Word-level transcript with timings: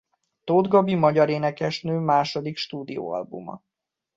Tóth 0.43 0.67
Gabi 0.69 0.95
magyar 0.95 1.29
énekesnő 1.29 1.99
második 1.99 2.57
stúdióalbuma. 2.57 3.61